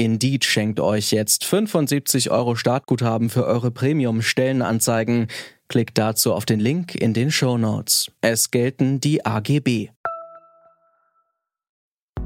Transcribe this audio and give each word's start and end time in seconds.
Indeed 0.00 0.46
schenkt 0.46 0.80
euch 0.80 1.10
jetzt 1.10 1.44
75 1.44 2.30
Euro 2.30 2.54
Startguthaben 2.54 3.28
für 3.28 3.44
eure 3.44 3.70
Premium-Stellenanzeigen. 3.70 5.26
Klickt 5.68 5.98
dazu 5.98 6.32
auf 6.32 6.46
den 6.46 6.58
Link 6.58 6.94
in 6.94 7.12
den 7.12 7.30
Show 7.30 7.58
Notes. 7.58 8.10
Es 8.22 8.50
gelten 8.50 9.00
die 9.00 9.26
AGB. 9.26 9.90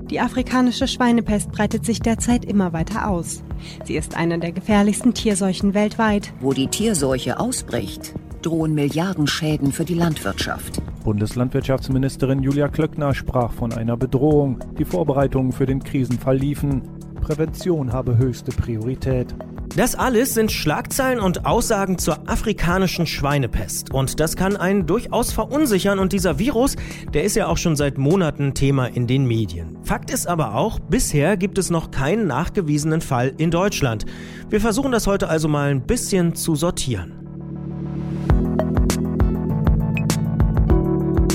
Die 0.09 0.21
afrikanische 0.21 0.87
Schweinepest 0.87 1.51
breitet 1.51 1.85
sich 1.85 1.99
derzeit 1.99 2.45
immer 2.45 2.73
weiter 2.73 3.09
aus. 3.09 3.43
Sie 3.83 3.97
ist 3.97 4.17
eine 4.17 4.39
der 4.39 4.53
gefährlichsten 4.53 5.13
Tierseuchen 5.13 5.75
weltweit. 5.75 6.33
Wo 6.39 6.53
die 6.53 6.69
Tierseuche 6.69 7.41
ausbricht, 7.41 8.15
drohen 8.43 8.75
Milliardenschäden 8.75 9.73
für 9.73 9.85
die 9.85 9.95
Landwirtschaft. 9.95 10.81
Bundeslandwirtschaftsministerin 11.03 12.41
Julia 12.41 12.69
Klöckner 12.69 13.15
sprach 13.15 13.53
von 13.53 13.73
einer 13.73 13.97
Bedrohung. 13.97 14.61
Die 14.79 14.85
Vorbereitungen 14.85 15.51
für 15.51 15.67
den 15.67 15.83
Krisenfall 15.83 16.37
liefen. 16.37 16.83
Prävention 17.25 17.91
habe 17.91 18.19
höchste 18.19 18.51
Priorität. 18.53 19.35
Das 19.75 19.95
alles 19.95 20.35
sind 20.35 20.53
Schlagzeilen 20.53 21.21
und 21.21 21.47
Aussagen 21.47 21.97
zur 21.97 22.29
afrikanischen 22.29 23.07
Schweinepest. 23.07 23.95
Und 23.95 24.21
das 24.21 24.37
kann 24.37 24.57
einen 24.59 24.87
durchaus 24.87 25.33
verunsichern. 25.33 25.99
Und 25.99 26.13
dieser 26.13 26.39
Virus, 26.39 26.77
der 27.15 27.25
ist 27.25 27.35
ja 27.35 27.47
auch 27.47 27.57
schon 27.57 27.77
seit 27.77 27.97
Monaten 27.97 28.53
Thema 28.53 28.87
in 28.87 29.07
den 29.07 29.25
Medien. 29.25 29.79
Fakt 29.85 30.11
ist 30.11 30.27
aber 30.27 30.55
auch, 30.55 30.79
bisher 30.79 31.39
gibt 31.39 31.57
es 31.57 31.71
noch 31.71 31.91
keinen 31.91 32.27
nachgewiesenen 32.27 33.01
Fall 33.01 33.33
in 33.39 33.51
Deutschland. 33.51 34.05
Wir 34.51 34.61
versuchen 34.61 34.93
das 34.93 35.07
heute 35.07 35.29
also 35.29 35.49
mal 35.49 35.71
ein 35.71 35.81
bisschen 35.81 36.35
zu 36.35 36.55
sortieren. 36.55 37.15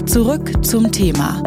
Zurück 0.05 0.63
zum 0.63 0.91
Thema. 0.91 1.41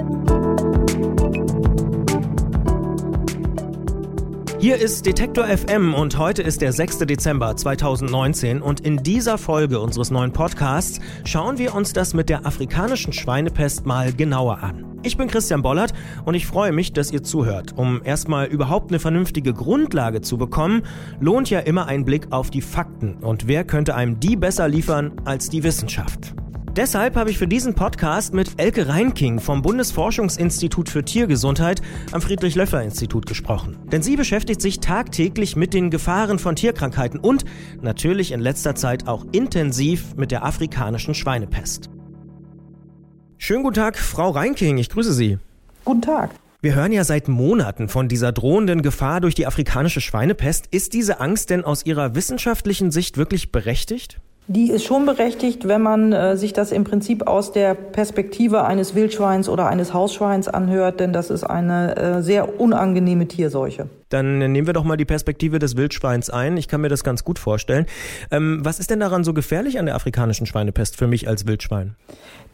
Hier 4.63 4.77
ist 4.77 5.07
Detektor 5.07 5.47
FM 5.49 5.93
und 5.93 6.19
heute 6.19 6.41
ist 6.41 6.63
der 6.63 6.73
6. 6.73 6.99
Dezember 6.99 7.57
2019 7.57 8.63
und 8.63 8.79
in 8.79 8.99
dieser 8.99 9.37
Folge 9.37 9.81
unseres 9.81 10.13
neuen 10.13 10.33
Podcasts 10.33 11.01
schauen 11.25 11.59
wir 11.59 11.75
uns 11.75 11.93
das 11.93 12.15
mit 12.15 12.29
der 12.29 12.47
afrikanischen 12.47 13.13
Schweinepest 13.13 13.87
mal 13.87 14.13
genauer 14.13 14.59
an. 14.63 15.01
Ich 15.03 15.17
bin 15.17 15.27
Christian 15.27 15.63
Bollert 15.63 15.95
und 16.25 16.35
ich 16.35 16.47
freue 16.47 16.71
mich, 16.71 16.93
dass 16.93 17.11
ihr 17.11 17.25
zuhört. 17.25 17.73
Um 17.75 18.03
erstmal 18.05 18.47
überhaupt 18.47 18.93
eine 18.93 19.01
vernünftige 19.01 19.53
Grundlage 19.53 20.21
zu 20.21 20.39
bekommen, 20.39 20.83
lohnt 21.19 21.51
ja 21.51 21.59
immer 21.59 21.87
ein 21.87 22.05
Blick 22.05 22.29
auf 22.31 22.51
die 22.51 22.63
Fakten 22.63 23.17
und 23.17 23.49
wer 23.49 23.65
könnte 23.65 23.97
einem 23.97 24.21
die 24.21 24.37
besser 24.37 24.69
liefern 24.69 25.11
als 25.25 25.49
die 25.49 25.65
Wissenschaft. 25.65 26.37
Deshalb 26.77 27.17
habe 27.17 27.31
ich 27.31 27.37
für 27.37 27.47
diesen 27.47 27.75
Podcast 27.75 28.33
mit 28.33 28.53
Elke 28.57 28.89
Reinking 28.89 29.41
vom 29.41 29.61
Bundesforschungsinstitut 29.61 30.89
für 30.89 31.05
Tiergesundheit 31.05 31.83
am 32.13 32.23
Friedrich-Löffler-Institut 32.23 33.27
gesprochen. 33.27 33.77
Denn 33.93 34.01
sie 34.01 34.17
beschäftigt 34.17 34.63
sich 34.63 34.81
tagtäglich 34.81 35.55
mit 35.55 35.75
den 35.75 35.91
Gefahren 35.91 36.39
von 36.39 36.57
Tierkrankheiten 36.57 37.21
und 37.21 37.45
natürlich 37.83 38.33
in 38.33 38.41
letzter 38.41 38.75
Zeit 38.75 39.07
auch 39.07 39.27
intensiv 39.33 40.17
mit 40.17 40.31
der 40.31 40.47
afrikanischen 40.47 41.13
Schweinepest. 41.13 41.91
Schönen 43.37 43.65
guten 43.65 43.77
Tag, 43.77 43.99
Frau 43.99 44.31
Reinking, 44.31 44.79
ich 44.79 44.89
grüße 44.89 45.13
Sie. 45.13 45.37
Guten 45.85 46.01
Tag. 46.01 46.31
Wir 46.63 46.75
hören 46.75 46.93
ja 46.93 47.05
seit 47.05 47.29
Monaten 47.29 47.89
von 47.89 48.09
dieser 48.09 48.33
drohenden 48.33 48.81
Gefahr 48.81 49.21
durch 49.21 49.35
die 49.35 49.47
afrikanische 49.47 50.01
Schweinepest. 50.01 50.69
Ist 50.71 50.95
diese 50.95 51.21
Angst 51.21 51.51
denn 51.51 51.65
aus 51.65 51.85
Ihrer 51.85 52.15
wissenschaftlichen 52.15 52.91
Sicht 52.91 53.19
wirklich 53.19 53.53
berechtigt? 53.53 54.23
Die 54.49 54.71
ist 54.71 54.85
schon 54.85 55.07
berechtigt, 55.07 55.69
wenn 55.69 55.83
man 55.83 56.13
äh, 56.13 56.37
sich 56.37 56.53
das 56.53 56.73
im 56.73 56.83
Prinzip 56.83 57.29
aus 57.29 57.53
der 57.53 57.75
Perspektive 57.75 58.65
eines 58.65 58.97
Wildschweins 58.97 59.49
oder 59.49 59.69
eines 59.69 59.95
Hausschweins 59.95 60.49
anhört, 60.49 60.99
denn 60.99 61.13
das 61.13 61.31
ist 61.31 61.45
eine 61.45 61.97
äh, 61.97 62.23
sehr 62.23 62.61
unangenehme 62.61 63.29
Tierseuche. 63.29 63.89
Dann 64.09 64.39
nehmen 64.39 64.67
wir 64.67 64.75
doch 64.75 64.85
mal 64.85 64.97
die 64.97 65.05
Perspektive 65.05 65.61
des 65.61 65.77
Wildschweins 65.77 66.29
ein. 66.29 66.57
Ich 66.57 66.67
kann 66.67 66.81
mir 66.81 66.89
das 66.89 67.05
ganz 67.05 67.23
gut 67.25 67.39
vorstellen. 67.39 67.87
Ähm, 68.33 68.61
was 68.63 68.81
ist 68.81 68.91
denn 68.91 69.01
daran 69.01 69.23
so 69.23 69.33
gefährlich 69.33 69.79
an 69.79 69.87
der 69.87 69.95
afrikanischen 69.95 70.45
Schweinepest 70.45 70.97
für 70.97 71.07
mich 71.07 71.29
als 71.29 71.47
Wildschwein? 71.47 71.95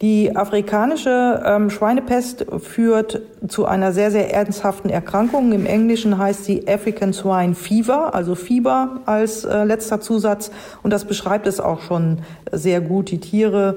Die 0.01 0.33
afrikanische 0.33 1.43
ähm, 1.45 1.69
Schweinepest 1.69 2.45
führt 2.59 3.21
zu 3.49 3.65
einer 3.65 3.91
sehr, 3.91 4.11
sehr 4.11 4.33
ernsthaften 4.33 4.89
Erkrankung. 4.89 5.51
Im 5.51 5.65
Englischen 5.65 6.17
heißt 6.17 6.45
sie 6.45 6.65
African 6.69 7.11
Swine 7.11 7.53
Fever, 7.53 8.15
also 8.15 8.35
Fieber 8.35 9.01
als 9.05 9.43
äh, 9.43 9.65
letzter 9.65 9.99
Zusatz. 9.99 10.51
Und 10.83 10.91
das 10.93 11.03
beschreibt 11.03 11.47
es 11.47 11.59
auch 11.59 11.81
schon 11.81 12.19
sehr 12.49 12.79
gut. 12.79 13.11
Die 13.11 13.19
Tiere 13.19 13.75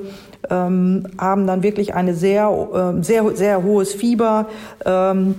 ähm, 0.48 1.08
haben 1.18 1.48
dann 1.48 1.64
wirklich 1.64 1.94
eine 1.94 2.14
sehr, 2.14 2.94
äh, 2.98 3.02
sehr, 3.02 3.34
sehr 3.34 3.64
hohes 3.64 3.92
Fieber. 3.92 4.46
Ähm, 4.86 5.34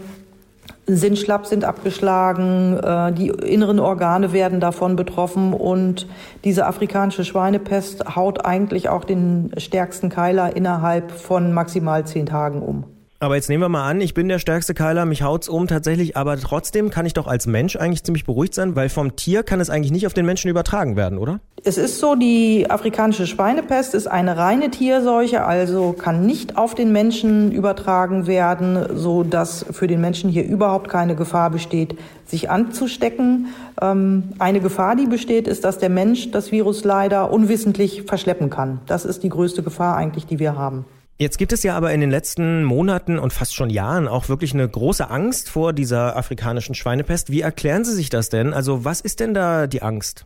sind 0.86 1.18
schlapp, 1.18 1.46
sind 1.46 1.64
abgeschlagen, 1.64 2.78
äh, 2.78 3.12
die 3.14 3.30
inneren 3.30 3.80
Organe 3.80 4.34
werden 4.34 4.60
davon 4.60 4.96
betroffen 4.96 5.54
und 5.54 6.08
diese 6.44 6.66
afrikanische 6.66 7.24
Schweinepest 7.24 8.16
haut 8.16 8.46
eigentlich 8.46 8.90
auch 8.90 9.06
den 9.06 9.52
stärksten 9.58 10.10
Keiler 10.10 10.56
innerhalb 10.56 11.12
von 11.12 11.54
maximal 11.54 12.06
zehn 12.06 12.26
Tagen 12.26 12.62
um. 12.62 12.93
Aber 13.24 13.36
jetzt 13.36 13.48
nehmen 13.48 13.64
wir 13.64 13.70
mal 13.70 13.90
an, 13.90 14.02
ich 14.02 14.14
bin 14.14 14.28
der 14.28 14.38
stärkste 14.38 14.74
Keiler, 14.74 15.06
mich 15.06 15.24
haut's 15.24 15.48
um 15.48 15.66
tatsächlich, 15.68 16.18
aber 16.18 16.38
trotzdem 16.38 16.90
kann 16.90 17.06
ich 17.06 17.14
doch 17.14 17.26
als 17.26 17.48
Mensch 17.48 17.78
eigentlich 17.78 18.04
ziemlich 18.04 18.26
beruhigt 18.26 18.54
sein, 18.54 18.76
weil 18.76 18.90
vom 18.90 19.16
Tier 19.16 19.44
kann 19.44 19.62
es 19.62 19.70
eigentlich 19.70 19.94
nicht 19.94 20.06
auf 20.06 20.14
den 20.14 20.26
Menschen 20.26 20.50
übertragen 20.50 20.98
werden, 20.98 21.18
oder? 21.18 21.40
Es 21.64 21.78
ist 21.78 22.00
so, 22.00 22.16
die 22.16 22.70
afrikanische 22.70 23.26
Schweinepest 23.26 23.94
ist 23.94 24.08
eine 24.08 24.36
reine 24.36 24.72
Tierseuche, 24.72 25.46
also 25.46 25.94
kann 25.94 26.26
nicht 26.26 26.58
auf 26.58 26.76
den 26.76 26.92
Menschen 26.92 27.54
übertragen 27.54 28.28
werden, 28.28 28.98
so 28.98 29.24
dass 29.24 29.66
für 29.72 29.88
den 29.88 30.02
Menschen 30.02 30.30
hier 30.30 30.44
überhaupt 30.44 30.90
keine 30.90 31.16
Gefahr 31.16 31.50
besteht, 31.50 31.98
sich 32.26 32.50
anzustecken. 32.50 33.48
Ähm, 33.82 34.34
eine 34.40 34.60
Gefahr, 34.60 34.98
die 34.98 35.06
besteht, 35.08 35.48
ist, 35.48 35.64
dass 35.64 35.78
der 35.78 35.90
Mensch 35.90 36.32
das 36.32 36.52
Virus 36.52 36.84
leider 36.84 37.32
unwissentlich 37.32 38.02
verschleppen 38.02 38.50
kann. 38.50 38.82
Das 38.86 39.06
ist 39.06 39.24
die 39.24 39.30
größte 39.30 39.64
Gefahr 39.64 39.96
eigentlich, 39.96 40.26
die 40.26 40.40
wir 40.40 40.58
haben. 40.58 40.84
Jetzt 41.18 41.38
gibt 41.38 41.54
es 41.54 41.62
ja 41.62 41.76
aber 41.76 41.94
in 41.94 42.02
den 42.02 42.10
letzten 42.10 42.64
Monaten 42.64 43.20
und 43.20 43.32
fast 43.34 43.54
schon 43.54 43.70
Jahren 43.70 44.08
auch 44.08 44.30
wirklich 44.30 44.54
eine 44.54 44.68
große 44.68 45.10
Angst 45.10 45.50
vor 45.50 45.72
dieser 45.72 46.18
afrikanischen 46.18 46.74
Schweinepest. 46.74 47.30
Wie 47.30 47.42
erklären 47.42 47.86
Sie 47.86 47.94
sich 47.94 48.10
das 48.10 48.30
denn? 48.30 48.54
Also 48.54 48.84
was 48.84 49.00
ist 49.00 49.20
denn 49.20 49.34
da 49.34 49.68
die 49.68 49.84
Angst? 49.84 50.26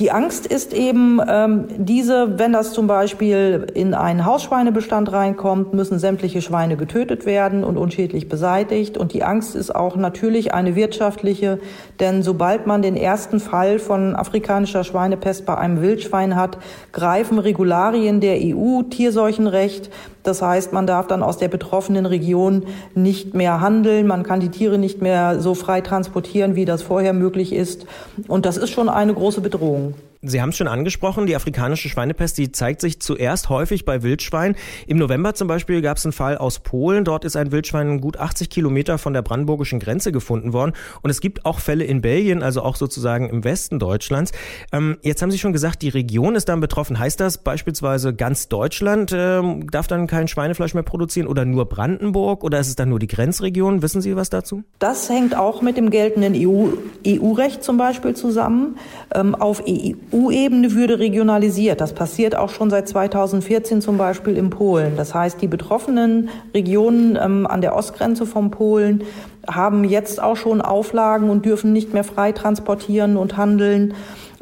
Die 0.00 0.10
Angst 0.10 0.46
ist 0.46 0.72
eben 0.72 1.20
ähm, 1.28 1.66
diese, 1.78 2.36
wenn 2.36 2.52
das 2.52 2.72
zum 2.72 2.88
Beispiel 2.88 3.66
in 3.74 3.94
einen 3.94 4.24
Hausschweinebestand 4.24 5.12
reinkommt, 5.12 5.72
müssen 5.72 6.00
sämtliche 6.00 6.42
Schweine 6.42 6.76
getötet 6.76 7.26
werden 7.26 7.62
und 7.62 7.76
unschädlich 7.76 8.28
beseitigt. 8.28 8.98
Und 8.98 9.12
die 9.12 9.22
Angst 9.22 9.54
ist 9.54 9.72
auch 9.72 9.94
natürlich 9.94 10.52
eine 10.52 10.74
wirtschaftliche, 10.74 11.60
denn 12.00 12.24
sobald 12.24 12.66
man 12.66 12.82
den 12.82 12.96
ersten 12.96 13.38
Fall 13.38 13.78
von 13.78 14.16
afrikanischer 14.16 14.82
Schweinepest 14.82 15.46
bei 15.46 15.56
einem 15.56 15.80
Wildschwein 15.80 16.34
hat, 16.34 16.58
greifen 16.90 17.38
Regularien 17.38 18.20
der 18.20 18.38
EU 18.40 18.82
Tierseuchenrecht. 18.82 19.92
Das 20.24 20.42
heißt, 20.42 20.72
man 20.72 20.86
darf 20.86 21.06
dann 21.06 21.22
aus 21.22 21.38
der 21.38 21.48
betroffenen 21.48 22.06
Region 22.06 22.64
nicht 22.94 23.34
mehr 23.34 23.60
handeln, 23.60 24.06
man 24.06 24.24
kann 24.24 24.40
die 24.40 24.48
Tiere 24.48 24.78
nicht 24.78 25.00
mehr 25.00 25.38
so 25.38 25.54
frei 25.54 25.82
transportieren, 25.82 26.56
wie 26.56 26.64
das 26.64 26.82
vorher 26.82 27.12
möglich 27.12 27.52
ist. 27.52 27.86
Und 28.26 28.46
das 28.46 28.56
ist 28.56 28.70
schon 28.70 28.88
eine 28.88 29.14
große 29.14 29.42
Bedrohung. 29.42 29.94
Sie 30.26 30.40
haben 30.40 30.48
es 30.50 30.56
schon 30.56 30.68
angesprochen, 30.68 31.26
die 31.26 31.36
afrikanische 31.36 31.88
Schweinepest, 31.88 32.38
die 32.38 32.50
zeigt 32.50 32.80
sich 32.80 33.00
zuerst 33.00 33.50
häufig 33.50 33.84
bei 33.84 34.02
Wildschweinen. 34.02 34.56
Im 34.86 34.96
November 34.96 35.34
zum 35.34 35.48
Beispiel 35.48 35.82
gab 35.82 35.98
es 35.98 36.06
einen 36.06 36.12
Fall 36.12 36.38
aus 36.38 36.60
Polen. 36.60 37.04
Dort 37.04 37.24
ist 37.24 37.36
ein 37.36 37.52
Wildschwein 37.52 38.00
gut 38.00 38.16
80 38.16 38.48
Kilometer 38.48 38.96
von 38.96 39.12
der 39.12 39.22
brandenburgischen 39.22 39.80
Grenze 39.80 40.12
gefunden 40.12 40.52
worden. 40.52 40.72
Und 41.02 41.10
es 41.10 41.20
gibt 41.20 41.44
auch 41.44 41.58
Fälle 41.58 41.84
in 41.84 42.00
Belgien, 42.00 42.42
also 42.42 42.62
auch 42.62 42.76
sozusagen 42.76 43.28
im 43.28 43.44
Westen 43.44 43.78
Deutschlands. 43.78 44.32
Ähm, 44.72 44.96
jetzt 45.02 45.20
haben 45.20 45.30
Sie 45.30 45.38
schon 45.38 45.52
gesagt, 45.52 45.82
die 45.82 45.90
Region 45.90 46.36
ist 46.36 46.48
dann 46.48 46.60
betroffen. 46.60 46.98
Heißt 46.98 47.20
das 47.20 47.38
beispielsweise 47.38 48.14
ganz 48.14 48.48
Deutschland 48.48 49.12
ähm, 49.12 49.70
darf 49.70 49.86
dann 49.86 50.06
kein 50.06 50.28
Schweinefleisch 50.28 50.74
mehr 50.74 50.82
produzieren 50.82 51.26
oder 51.26 51.44
nur 51.44 51.66
Brandenburg 51.66 52.44
oder 52.44 52.60
ist 52.60 52.68
es 52.68 52.76
dann 52.76 52.88
nur 52.88 52.98
die 52.98 53.08
Grenzregion? 53.08 53.82
Wissen 53.82 54.00
Sie 54.00 54.16
was 54.16 54.30
dazu? 54.30 54.64
Das 54.78 55.10
hängt 55.10 55.36
auch 55.36 55.60
mit 55.60 55.76
dem 55.76 55.90
geltenden 55.90 56.34
EU-Recht 56.34 57.58
EU 57.58 57.62
zum 57.62 57.76
Beispiel 57.76 58.14
zusammen. 58.14 58.78
Ähm, 59.14 59.34
auf 59.34 59.62
EU 59.68 60.13
EU-Ebene 60.14 60.72
würde 60.72 60.98
regionalisiert. 60.98 61.80
Das 61.80 61.92
passiert 61.92 62.36
auch 62.36 62.50
schon 62.50 62.70
seit 62.70 62.88
2014 62.88 63.80
zum 63.80 63.98
Beispiel 63.98 64.36
in 64.36 64.50
Polen. 64.50 64.96
Das 64.96 65.14
heißt, 65.14 65.42
die 65.42 65.48
betroffenen 65.48 66.28
Regionen 66.54 67.18
ähm, 67.20 67.46
an 67.46 67.60
der 67.60 67.74
Ostgrenze 67.74 68.26
von 68.26 68.50
Polen 68.50 69.02
haben 69.48 69.84
jetzt 69.84 70.22
auch 70.22 70.36
schon 70.36 70.60
Auflagen 70.60 71.30
und 71.30 71.44
dürfen 71.44 71.72
nicht 71.72 71.92
mehr 71.92 72.04
frei 72.04 72.32
transportieren 72.32 73.16
und 73.16 73.36
handeln. 73.36 73.94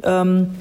Ähm, 0.03 0.51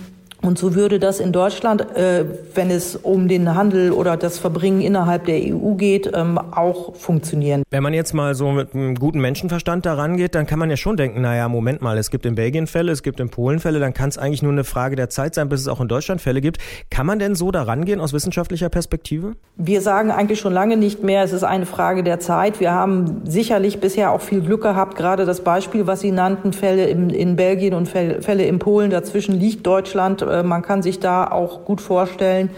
Und 0.45 0.59
so 0.59 0.75
würde 0.75 0.99
das 0.99 1.21
in 1.21 1.33
Deutschland, 1.33 1.97
äh, 1.97 2.25
wenn 2.55 2.71
es 2.71 2.97
um 2.97 3.29
den 3.29 3.55
Handel 3.55 3.93
oder 3.93 4.17
das 4.17 4.39
Verbringen 4.39 4.81
innerhalb 4.81 5.25
der 5.27 5.37
EU 5.37 5.75
geht, 5.75 6.11
ähm, 6.13 6.37
auch 6.37 6.97
funktionieren. 6.97 7.63
Wenn 7.71 7.83
man 7.85 7.95
jetzt 7.95 8.13
mal 8.13 8.35
so 8.35 8.51
mit 8.51 8.75
einem 8.75 8.97
guten 8.97 9.21
Menschenverstand 9.21 9.87
daran 9.87 10.17
geht, 10.17 10.35
dann 10.35 10.47
kann 10.47 10.59
man 10.59 10.69
ja 10.69 10.77
schon 10.77 10.97
denken, 10.97 11.21
naja, 11.21 11.49
Moment 11.49 11.81
mal, 11.81 11.97
es 11.97 12.11
gibt 12.11 12.27
in 12.27 12.35
Belgien 12.35 12.67
Fälle, 12.67 12.91
es 12.91 13.05
gibt 13.05 13.21
in 13.21 13.31
Polen 13.31 13.61
Fälle, 13.61 13.79
dann 13.79 13.95
kann 13.95 14.09
es 14.09 14.19
eigentlich 14.19 14.43
nur 14.43 14.51
eine 14.51 14.65
Frage 14.65 14.97
der 14.97 15.09
Zeit 15.09 15.37
sein, 15.37 15.49
bis 15.49 15.61
es 15.61 15.69
auch 15.69 15.81
in 15.81 15.87
Deutschland 15.87 16.21
Fälle 16.21 16.41
gibt. 16.41 16.59
Kann 16.91 17.07
man 17.07 17.21
denn 17.21 17.37
so 17.37 17.53
daran 17.53 17.85
gehen 17.85 18.01
aus 18.01 18.13
wissenschaftlicher 18.13 18.69
Perspektive? 18.69 19.35
Wir 19.57 19.81
sagen 19.81 20.11
eigentlich 20.11 20.41
schon 20.41 20.53
lange 20.53 20.77
nicht 20.77 21.05
mehr, 21.05 21.23
es 21.23 21.33
ist 21.33 21.45
eine 21.45 21.67
Frage 21.67 22.03
der 22.03 22.19
Zeit. 22.19 22.59
Wir 22.59 22.73
haben 22.73 23.23
sicherlich 23.25 23.79
bisher 23.79 24.11
auch 24.11 24.21
viel 24.21 24.41
Glück 24.41 24.63
gehabt, 24.63 24.97
gerade 24.97 25.25
das 25.25 25.43
Beispiel, 25.43 25.87
was 25.87 26.01
Sie 26.01 26.11
nannten, 26.11 26.53
Fälle 26.53 26.87
in, 26.87 27.11
in 27.11 27.37
Belgien 27.37 27.75
und 27.75 27.89
Fälle 27.89 28.45
in 28.45 28.59
Polen, 28.59 28.91
dazwischen 28.91 29.39
liegt 29.39 29.65
Deutschland 29.65 30.21
äh, 30.33 30.43
man 30.43 30.63
kann 30.63 30.83
sich 30.83 31.01
da 31.01 31.27
auch 31.31 31.65
gut 31.65 31.81
vorstellen, 31.81 32.51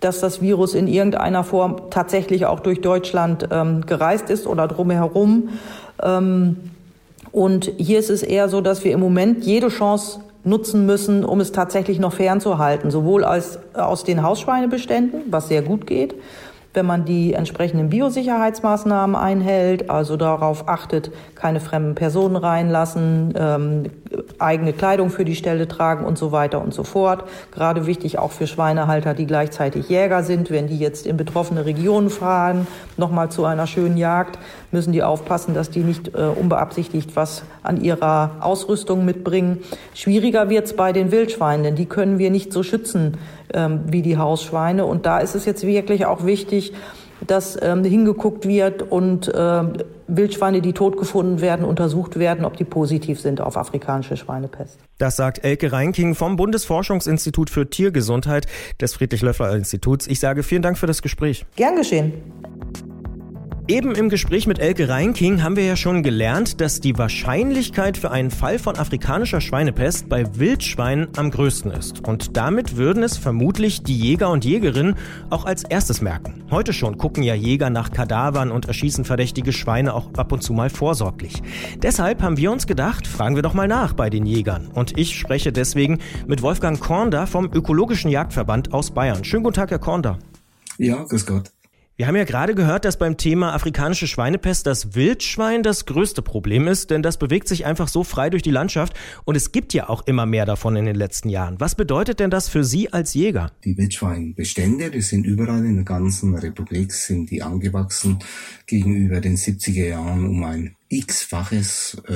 dass 0.00 0.20
das 0.20 0.40
Virus 0.40 0.74
in 0.74 0.86
irgendeiner 0.86 1.44
Form 1.44 1.90
tatsächlich 1.90 2.46
auch 2.46 2.60
durch 2.60 2.80
Deutschland 2.80 3.48
ähm, 3.50 3.84
gereist 3.86 4.30
ist 4.30 4.46
oder 4.46 4.68
drumherum. 4.68 5.50
Ähm, 6.02 6.56
und 7.32 7.72
hier 7.76 7.98
ist 7.98 8.10
es 8.10 8.22
eher 8.22 8.48
so, 8.48 8.60
dass 8.60 8.84
wir 8.84 8.92
im 8.92 9.00
Moment 9.00 9.44
jede 9.44 9.68
Chance 9.68 10.20
nutzen 10.44 10.86
müssen, 10.86 11.24
um 11.24 11.40
es 11.40 11.52
tatsächlich 11.52 11.98
noch 11.98 12.14
fernzuhalten, 12.14 12.90
sowohl 12.90 13.24
als 13.24 13.58
aus 13.74 14.04
den 14.04 14.22
Hausschweinebeständen, 14.22 15.24
was 15.30 15.48
sehr 15.48 15.62
gut 15.62 15.86
geht, 15.86 16.14
wenn 16.74 16.86
man 16.86 17.04
die 17.04 17.32
entsprechenden 17.32 17.88
Biosicherheitsmaßnahmen 17.88 19.16
einhält, 19.16 19.90
also 19.90 20.16
darauf 20.16 20.68
achtet, 20.68 21.10
keine 21.34 21.60
fremden 21.60 21.94
Personen 21.94 22.36
reinlassen, 22.36 23.34
ähm, 23.36 23.84
eigene 24.38 24.72
Kleidung 24.72 25.10
für 25.10 25.24
die 25.24 25.34
Stelle 25.34 25.66
tragen 25.66 26.04
und 26.04 26.18
so 26.18 26.30
weiter 26.30 26.62
und 26.62 26.74
so 26.74 26.84
fort. 26.84 27.24
Gerade 27.52 27.86
wichtig 27.86 28.18
auch 28.18 28.32
für 28.32 28.46
Schweinehalter, 28.46 29.14
die 29.14 29.26
gleichzeitig 29.26 29.88
Jäger 29.88 30.22
sind, 30.22 30.50
wenn 30.50 30.66
die 30.66 30.78
jetzt 30.78 31.06
in 31.06 31.16
betroffene 31.16 31.64
Regionen 31.64 32.10
fahren, 32.10 32.66
nochmal 32.96 33.30
zu 33.30 33.44
einer 33.44 33.66
schönen 33.66 33.96
Jagd, 33.96 34.38
müssen 34.70 34.92
die 34.92 35.02
aufpassen, 35.02 35.54
dass 35.54 35.70
die 35.70 35.80
nicht 35.80 36.14
äh, 36.14 36.20
unbeabsichtigt 36.20 37.16
was 37.16 37.42
an 37.62 37.80
ihrer 37.82 38.32
Ausrüstung 38.40 39.04
mitbringen. 39.04 39.58
Schwieriger 39.94 40.50
wird's 40.50 40.74
bei 40.74 40.92
den 40.92 41.10
Wildschweinen, 41.10 41.64
denn 41.64 41.76
die 41.76 41.86
können 41.86 42.18
wir 42.18 42.30
nicht 42.30 42.52
so 42.52 42.62
schützen 42.62 43.16
ähm, 43.54 43.80
wie 43.86 44.02
die 44.02 44.18
Hausschweine. 44.18 44.84
Und 44.84 45.06
da 45.06 45.18
ist 45.18 45.34
es 45.34 45.44
jetzt 45.44 45.66
wirklich 45.66 46.06
auch 46.06 46.26
wichtig, 46.26 46.57
dass 47.26 47.58
ähm, 47.60 47.84
hingeguckt 47.84 48.46
wird 48.46 48.82
und 48.82 49.28
äh, 49.28 49.62
Wildschweine, 50.06 50.62
die 50.62 50.72
tot 50.72 50.96
gefunden 50.96 51.40
werden, 51.40 51.64
untersucht 51.64 52.18
werden, 52.18 52.44
ob 52.44 52.56
die 52.56 52.64
positiv 52.64 53.20
sind 53.20 53.40
auf 53.40 53.56
afrikanische 53.56 54.16
Schweinepest. 54.16 54.78
Das 54.98 55.16
sagt 55.16 55.44
Elke 55.44 55.72
Reinking 55.72 56.14
vom 56.14 56.36
Bundesforschungsinstitut 56.36 57.50
für 57.50 57.68
Tiergesundheit 57.68 58.46
des 58.80 58.94
Friedrich-Löffler-Instituts. 58.94 60.06
Ich 60.06 60.20
sage 60.20 60.42
vielen 60.42 60.62
Dank 60.62 60.78
für 60.78 60.86
das 60.86 61.02
Gespräch. 61.02 61.44
Gern 61.56 61.76
geschehen. 61.76 62.14
Eben 63.70 63.94
im 63.94 64.08
Gespräch 64.08 64.46
mit 64.46 64.60
Elke 64.60 64.88
Reinking 64.88 65.42
haben 65.42 65.54
wir 65.54 65.64
ja 65.66 65.76
schon 65.76 66.02
gelernt, 66.02 66.62
dass 66.62 66.80
die 66.80 66.96
Wahrscheinlichkeit 66.96 67.98
für 67.98 68.10
einen 68.10 68.30
Fall 68.30 68.58
von 68.58 68.78
afrikanischer 68.78 69.42
Schweinepest 69.42 70.08
bei 70.08 70.24
Wildschweinen 70.38 71.08
am 71.18 71.30
größten 71.30 71.70
ist. 71.72 72.08
Und 72.08 72.38
damit 72.38 72.78
würden 72.78 73.02
es 73.02 73.18
vermutlich 73.18 73.82
die 73.82 73.98
Jäger 73.98 74.30
und 74.30 74.46
Jägerinnen 74.46 74.94
auch 75.28 75.44
als 75.44 75.64
erstes 75.64 76.00
merken. 76.00 76.44
Heute 76.50 76.72
schon 76.72 76.96
gucken 76.96 77.22
ja 77.22 77.34
Jäger 77.34 77.68
nach 77.68 77.90
Kadavern 77.90 78.50
und 78.50 78.64
erschießen 78.64 79.04
verdächtige 79.04 79.52
Schweine 79.52 79.92
auch 79.92 80.14
ab 80.14 80.32
und 80.32 80.42
zu 80.42 80.54
mal 80.54 80.70
vorsorglich. 80.70 81.42
Deshalb 81.82 82.22
haben 82.22 82.38
wir 82.38 82.50
uns 82.50 82.66
gedacht, 82.66 83.06
fragen 83.06 83.34
wir 83.34 83.42
doch 83.42 83.52
mal 83.52 83.68
nach 83.68 83.92
bei 83.92 84.08
den 84.08 84.24
Jägern. 84.24 84.68
Und 84.68 84.96
ich 84.96 85.18
spreche 85.18 85.52
deswegen 85.52 85.98
mit 86.26 86.40
Wolfgang 86.40 86.80
Kornder 86.80 87.26
vom 87.26 87.50
Ökologischen 87.52 88.10
Jagdverband 88.10 88.72
aus 88.72 88.92
Bayern. 88.92 89.24
Schönen 89.24 89.44
guten 89.44 89.56
Tag, 89.56 89.70
Herr 89.70 89.78
Kornder. 89.78 90.18
Ja, 90.78 91.04
grüß 91.04 91.26
Gott. 91.26 91.50
Wir 91.98 92.06
haben 92.06 92.14
ja 92.14 92.22
gerade 92.22 92.54
gehört, 92.54 92.84
dass 92.84 92.96
beim 92.96 93.16
Thema 93.16 93.54
afrikanische 93.54 94.06
Schweinepest 94.06 94.68
das 94.68 94.94
Wildschwein 94.94 95.64
das 95.64 95.84
größte 95.84 96.22
Problem 96.22 96.68
ist, 96.68 96.90
denn 96.90 97.02
das 97.02 97.16
bewegt 97.16 97.48
sich 97.48 97.66
einfach 97.66 97.88
so 97.88 98.04
frei 98.04 98.30
durch 98.30 98.44
die 98.44 98.52
Landschaft 98.52 98.94
und 99.24 99.36
es 99.36 99.50
gibt 99.50 99.74
ja 99.74 99.88
auch 99.88 100.06
immer 100.06 100.24
mehr 100.24 100.46
davon 100.46 100.76
in 100.76 100.84
den 100.84 100.94
letzten 100.94 101.28
Jahren. 101.28 101.58
Was 101.58 101.74
bedeutet 101.74 102.20
denn 102.20 102.30
das 102.30 102.48
für 102.48 102.62
Sie 102.62 102.92
als 102.92 103.14
Jäger? 103.14 103.50
Die 103.64 103.76
Wildschweinbestände, 103.76 104.92
die 104.92 105.00
sind 105.00 105.26
überall 105.26 105.64
in 105.64 105.74
der 105.74 105.84
ganzen 105.84 106.36
Republik, 106.36 106.92
sind 106.92 107.32
die 107.32 107.42
angewachsen 107.42 108.20
gegenüber 108.68 109.20
den 109.20 109.36
70er 109.36 109.88
Jahren 109.88 110.24
um 110.24 110.44
ein 110.44 110.76
x-faches. 110.90 112.00
Äh, 112.06 112.14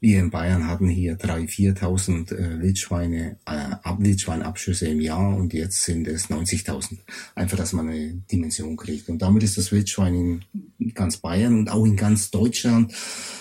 wir 0.00 0.18
in 0.18 0.30
Bayern 0.30 0.66
hatten 0.66 0.88
hier 0.88 1.18
3.000, 1.18 1.78
4.000 1.78 2.32
äh, 2.34 2.62
Wildschweine, 2.62 3.36
äh, 3.44 3.76
Wildschweinabschüsse 3.98 4.88
im 4.88 5.00
Jahr 5.00 5.36
und 5.36 5.52
jetzt 5.52 5.84
sind 5.84 6.08
es 6.08 6.30
90.000. 6.30 6.98
Einfach, 7.34 7.58
dass 7.58 7.74
man 7.74 7.88
eine 7.88 8.14
Dimension 8.32 8.76
kriegt. 8.76 9.10
Und 9.10 9.20
damit 9.20 9.42
ist 9.42 9.58
das 9.58 9.72
Wildschwein 9.72 10.42
in 10.78 10.94
ganz 10.94 11.18
Bayern 11.18 11.58
und 11.58 11.70
auch 11.70 11.84
in 11.84 11.96
ganz 11.96 12.30
Deutschland 12.30 12.94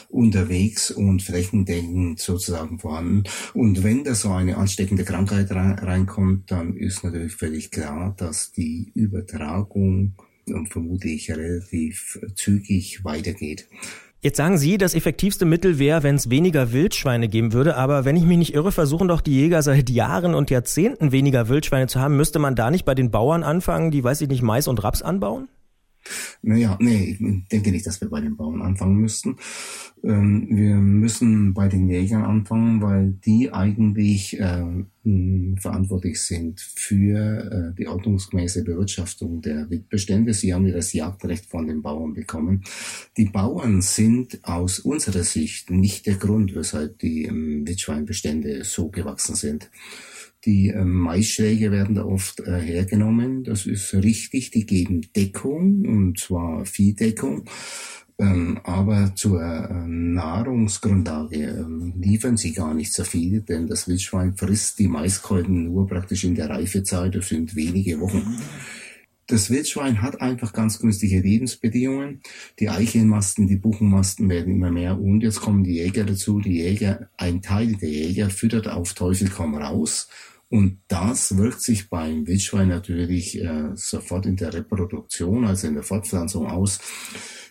unterwegs 0.09 0.91
und 0.91 1.21
flächendeckend 1.21 2.19
sozusagen 2.19 2.79
vorhanden. 2.79 3.23
Und 3.53 3.83
wenn 3.83 4.03
da 4.03 4.13
so 4.13 4.31
eine 4.31 4.57
ansteckende 4.57 5.05
Krankheit 5.05 5.51
reinkommt, 5.51 6.51
dann 6.51 6.75
ist 6.75 7.05
natürlich 7.05 7.35
völlig 7.35 7.71
klar, 7.71 8.15
dass 8.17 8.51
die 8.51 8.91
Übertragung 8.95 10.15
vermute 10.69 11.07
ich 11.07 11.29
relativ 11.31 12.19
zügig 12.35 13.03
weitergeht. 13.05 13.67
Jetzt 14.21 14.35
sagen 14.35 14.57
Sie, 14.57 14.77
das 14.77 14.95
effektivste 14.95 15.45
Mittel 15.45 15.79
wäre, 15.79 16.03
wenn 16.03 16.15
es 16.15 16.29
weniger 16.29 16.73
Wildschweine 16.73 17.29
geben 17.29 17.53
würde. 17.53 17.77
Aber 17.77 18.03
wenn 18.03 18.17
ich 18.17 18.25
mich 18.25 18.37
nicht 18.37 18.53
irre, 18.53 18.73
versuchen 18.73 19.07
doch 19.07 19.21
die 19.21 19.33
Jäger 19.33 19.61
seit 19.61 19.89
Jahren 19.89 20.35
und 20.35 20.49
Jahrzehnten 20.49 21.13
weniger 21.13 21.47
Wildschweine 21.47 21.87
zu 21.87 22.01
haben. 22.01 22.17
Müsste 22.17 22.37
man 22.37 22.55
da 22.55 22.69
nicht 22.69 22.83
bei 22.83 22.95
den 22.95 23.11
Bauern 23.11 23.43
anfangen, 23.43 23.91
die, 23.91 24.03
weiß 24.03 24.19
ich 24.19 24.27
nicht, 24.27 24.41
Mais 24.41 24.67
und 24.67 24.83
Raps 24.83 25.01
anbauen? 25.01 25.47
Naja, 26.41 26.77
nee, 26.79 27.17
ich 27.19 27.47
denke 27.49 27.71
nicht, 27.71 27.85
dass 27.85 28.01
wir 28.01 28.09
bei 28.09 28.21
den 28.21 28.37
Bauern 28.37 28.61
anfangen 28.61 28.97
müssten. 28.97 29.37
Ähm, 30.03 30.47
wir 30.49 30.75
müssen 30.75 31.53
bei 31.53 31.67
den 31.67 31.89
Jägern 31.89 32.23
anfangen, 32.23 32.81
weil 32.81 33.11
die 33.25 33.51
eigentlich 33.51 34.39
äh, 34.39 34.85
verantwortlich 35.59 36.21
sind 36.21 36.61
für 36.61 37.73
äh, 37.73 37.75
die 37.77 37.87
ordnungsgemäße 37.87 38.63
Bewirtschaftung 38.63 39.41
der 39.41 39.69
Wildbestände. 39.69 40.33
Sie 40.33 40.53
haben 40.53 40.65
ja 40.65 40.73
das 40.73 40.93
Jagdrecht 40.93 41.45
von 41.45 41.67
den 41.67 41.81
Bauern 41.81 42.13
bekommen. 42.13 42.63
Die 43.17 43.25
Bauern 43.25 43.81
sind 43.81 44.39
aus 44.43 44.79
unserer 44.79 45.23
Sicht 45.23 45.69
nicht 45.69 46.05
der 46.05 46.15
Grund, 46.15 46.55
weshalb 46.55 46.99
die 46.99 47.23
ähm, 47.23 47.67
Wildschweinbestände 47.67 48.63
so 48.63 48.89
gewachsen 48.89 49.35
sind. 49.35 49.69
Die 50.45 50.69
äh, 50.69 50.83
Maisschläge 50.83 51.71
werden 51.71 51.95
da 51.95 52.05
oft 52.05 52.39
äh, 52.39 52.59
hergenommen. 52.59 53.43
Das 53.43 53.65
ist 53.65 53.93
richtig. 53.93 54.51
Die 54.51 54.65
geben 54.65 55.01
Deckung 55.15 55.85
und 55.85 56.19
zwar 56.19 56.65
Viehdeckung. 56.65 57.45
Ähm, 58.19 58.59
aber 58.63 59.13
zur 59.15 59.41
äh, 59.41 59.87
Nahrungsgrundlage 59.87 61.37
ähm, 61.37 61.93
liefern 62.01 62.35
sie 62.35 62.51
gar 62.51 62.73
nicht 62.73 62.91
so 62.91 63.05
viel, 63.05 63.41
denn 63.41 63.67
das 63.67 63.87
Wildschwein 63.87 64.35
frisst 64.35 64.77
die 64.79 64.89
Maiskolben 64.89 65.63
nur 65.63 65.87
praktisch 65.87 66.25
in 66.25 66.35
der 66.35 66.49
Reifezeit. 66.49 67.15
Das 67.15 67.29
sind 67.29 67.55
wenige 67.55 67.99
Wochen. 68.01 68.37
Das 69.29 69.51
Wildschwein 69.51 70.01
hat 70.01 70.21
einfach 70.21 70.53
ganz 70.53 70.79
günstige 70.79 71.21
Lebensbedingungen. 71.21 72.21
Die 72.57 72.67
Eichelmasten, 72.67 73.45
die 73.45 73.57
Buchenmasten 73.57 74.27
werden 74.27 74.55
immer 74.55 74.71
mehr 74.71 74.99
und 74.99 75.21
jetzt 75.21 75.39
kommen 75.39 75.63
die 75.63 75.75
Jäger 75.75 76.03
dazu. 76.03 76.39
Die 76.39 76.57
Jäger, 76.57 77.09
ein 77.15 77.43
Teil 77.43 77.75
der 77.75 77.89
Jäger 77.89 78.31
füttert 78.31 78.67
auf 78.67 78.95
Teufel 78.95 79.29
komm 79.29 79.53
raus 79.53 80.09
und 80.49 80.79
das 80.87 81.37
wirkt 81.37 81.61
sich 81.61 81.89
beim 81.89 82.25
Wildschwein 82.25 82.69
natürlich 82.69 83.39
äh, 83.39 83.69
sofort 83.75 84.25
in 84.25 84.35
der 84.35 84.53
Reproduktion, 84.53 85.45
also 85.45 85.67
in 85.67 85.75
der 85.75 85.83
Fortpflanzung 85.83 86.47
aus. 86.47 86.79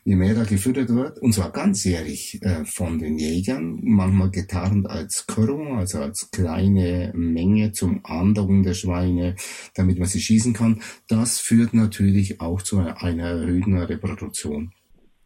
Je 0.05 0.17
mehr 0.17 0.35
da 0.35 0.45
gefüttert 0.45 0.89
wird, 0.89 1.19
und 1.19 1.33
zwar 1.33 1.53
ganzjährig 1.53 2.43
äh, 2.43 2.65
von 2.65 2.99
den 2.99 3.19
Jägern, 3.19 3.79
manchmal 3.83 4.31
getarnt 4.31 4.89
als 4.89 5.27
Körung, 5.27 5.79
also 5.79 5.99
als 5.99 6.31
kleine 6.31 7.13
Menge 7.15 7.73
zum 7.73 8.05
Andocken 8.05 8.63
der 8.63 8.75
Schweine, 8.75 9.37
damit 9.75 9.99
man 9.99 10.09
sie 10.09 10.21
schießen 10.21 10.53
kann, 10.53 10.83
das 11.09 11.39
führt 11.39 11.75
natürlich 11.75 12.41
auch 12.41 12.63
zu 12.63 12.79
einer 12.79 13.29
erhöhten 13.29 13.77
Reproduktion. 13.79 14.73